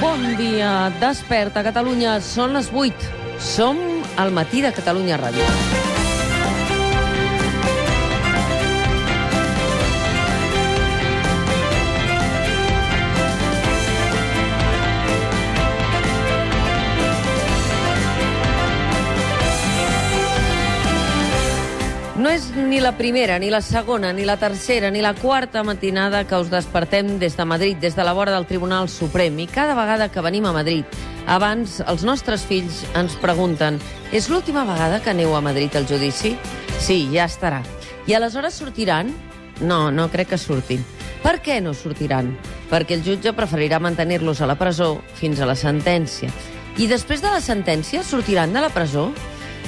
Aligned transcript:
Bon 0.00 0.20
dia, 0.36 0.90
desperta 0.98 1.62
Catalunya, 1.62 2.18
són 2.18 2.56
les 2.56 2.70
8. 2.74 3.10
Som 3.38 3.78
al 4.18 4.34
matí 4.34 4.64
de 4.64 4.74
Catalunya 4.74 5.20
Ràdio. 5.20 5.93
No 22.14 22.30
és 22.30 22.44
ni 22.54 22.78
la 22.78 22.92
primera, 22.94 23.40
ni 23.42 23.48
la 23.50 23.58
segona, 23.58 24.12
ni 24.14 24.22
la 24.22 24.36
tercera, 24.38 24.86
ni 24.94 25.00
la 25.02 25.16
quarta 25.18 25.64
matinada 25.66 26.20
que 26.30 26.38
us 26.38 26.46
despertem 26.46 27.16
des 27.18 27.34
de 27.34 27.44
Madrid, 27.44 27.80
des 27.82 27.96
de 27.96 28.04
la 28.06 28.12
vora 28.14 28.30
del 28.30 28.46
Tribunal 28.46 28.88
Suprem. 28.88 29.40
I 29.42 29.48
cada 29.50 29.74
vegada 29.74 30.06
que 30.08 30.22
venim 30.22 30.46
a 30.46 30.52
Madrid, 30.54 30.86
abans 31.26 31.80
els 31.82 32.04
nostres 32.06 32.46
fills 32.46 32.84
ens 32.94 33.18
pregunten 33.18 33.80
és 34.12 34.30
l'última 34.30 34.62
vegada 34.62 35.02
que 35.02 35.10
aneu 35.10 35.34
a 35.34 35.42
Madrid 35.42 35.74
al 35.74 35.88
judici? 35.90 36.36
Sí, 36.78 37.08
ja 37.10 37.26
estarà. 37.26 37.64
I 38.06 38.14
aleshores 38.14 38.62
sortiran? 38.62 39.10
No, 39.60 39.90
no 39.90 40.06
crec 40.06 40.30
que 40.36 40.38
surtin. 40.38 40.86
Per 41.24 41.40
què 41.42 41.58
no 41.60 41.74
sortiran? 41.74 42.30
Perquè 42.70 42.94
el 42.94 43.02
jutge 43.02 43.34
preferirà 43.34 43.82
mantenir-los 43.82 44.38
a 44.38 44.46
la 44.46 44.54
presó 44.54 45.00
fins 45.18 45.42
a 45.42 45.50
la 45.50 45.58
sentència. 45.58 46.30
I 46.78 46.86
després 46.86 47.26
de 47.26 47.34
la 47.34 47.42
sentència 47.42 48.06
sortiran 48.06 48.54
de 48.54 48.62
la 48.62 48.70
presó? 48.70 49.10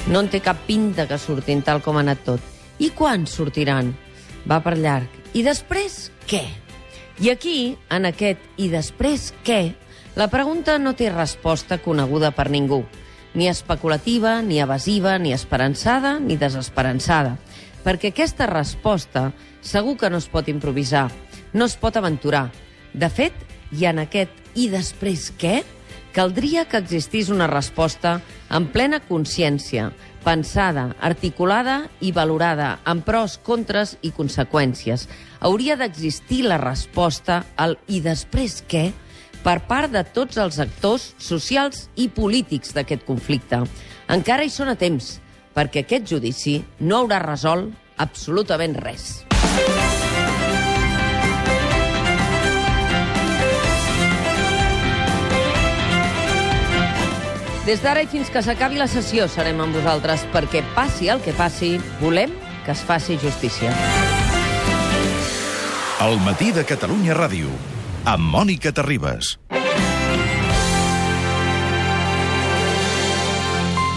No 0.07 0.21
en 0.23 0.29
té 0.31 0.39
cap 0.39 0.61
pinta 0.63 1.03
que 1.03 1.17
surtin 1.19 1.59
tal 1.67 1.81
com 1.83 1.97
ha 1.99 2.01
anat 2.05 2.21
tot. 2.23 2.43
I 2.79 2.93
quan 2.95 3.25
sortiran? 3.27 3.89
Va 4.47 4.61
per 4.63 4.77
llarg. 4.79 5.11
I 5.35 5.41
després, 5.43 6.13
què? 6.29 6.45
I 7.19 7.31
aquí, 7.33 7.75
en 7.91 8.07
aquest 8.07 8.39
i 8.55 8.69
després 8.71 9.33
què, 9.43 9.73
la 10.15 10.29
pregunta 10.31 10.77
no 10.79 10.95
té 10.95 11.09
resposta 11.11 11.79
coneguda 11.83 12.31
per 12.31 12.47
ningú. 12.53 12.85
Ni 13.35 13.49
especulativa, 13.51 14.37
ni 14.41 14.61
evasiva, 14.63 15.17
ni 15.19 15.33
esperançada, 15.35 16.15
ni 16.23 16.39
desesperançada. 16.39 17.35
Perquè 17.83 18.13
aquesta 18.13 18.47
resposta 18.47 19.33
segur 19.59 19.97
que 19.99 20.09
no 20.09 20.23
es 20.23 20.29
pot 20.31 20.47
improvisar, 20.47 21.09
no 21.51 21.67
es 21.67 21.75
pot 21.75 21.99
aventurar. 21.99 22.47
De 22.93 23.11
fet, 23.11 23.35
i 23.75 23.83
en 23.91 23.99
aquest 23.99 24.55
i 24.55 24.71
després 24.71 25.33
què, 25.35 25.65
caldria 26.15 26.63
que 26.65 26.79
existís 26.79 27.27
una 27.29 27.51
resposta 27.51 28.21
en 28.49 28.67
plena 28.71 28.99
consciència, 29.03 29.91
pensada, 30.23 30.89
articulada 31.01 31.87
i 32.03 32.11
valorada, 32.11 32.77
amb 32.85 33.05
pros, 33.07 33.37
contres 33.43 33.95
i 34.01 34.11
conseqüències. 34.15 35.07
Hauria 35.39 35.77
d'existir 35.79 36.43
la 36.47 36.59
resposta 36.61 37.43
al 37.55 37.77
i 37.87 38.01
després 38.03 38.61
què 38.67 38.89
per 39.43 39.61
part 39.69 39.93
de 39.93 40.03
tots 40.03 40.39
els 40.41 40.59
actors 40.59 41.13
socials 41.23 41.87
i 41.95 42.09
polítics 42.11 42.73
d'aquest 42.75 43.05
conflicte. 43.07 43.63
Encara 44.11 44.43
hi 44.43 44.51
són 44.51 44.73
a 44.73 44.75
temps, 44.79 45.17
perquè 45.55 45.85
aquest 45.85 46.09
judici 46.11 46.59
no 46.79 47.03
haurà 47.03 47.23
resolt 47.23 47.71
absolutament 48.03 48.75
res. 48.83 49.13
Des 57.67 57.81
d'ara 57.83 57.99
i 57.99 58.07
fins 58.07 58.29
que 58.31 58.39
s'acabi 58.39 58.77
la 58.79 58.85
sessió 58.87 59.25
serem 59.27 59.57
amb 59.59 59.75
vosaltres 59.75 60.21
perquè 60.31 60.61
passi 60.71 61.09
el 61.11 61.19
que 61.19 61.33
passi, 61.35 61.73
volem 61.99 62.31
que 62.63 62.71
es 62.71 62.83
faci 62.87 63.17
justícia. 63.19 63.73
El 66.07 66.15
matí 66.23 66.53
de 66.55 66.63
Catalunya 66.63 67.17
Ràdio, 67.17 67.51
amb 68.07 68.23
Mònica 68.31 68.71
Terribas. 68.71 69.35